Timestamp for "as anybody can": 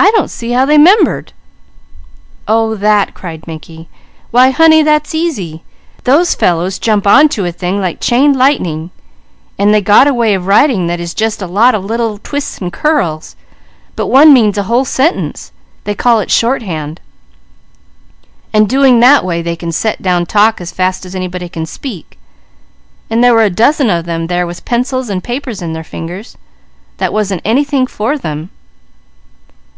21.06-21.66